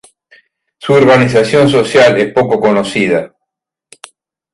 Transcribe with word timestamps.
Su 0.79 0.93
organización 0.93 1.69
social 1.69 2.17
es 2.17 2.33
poco 2.33 2.59
conocida. 2.59 3.35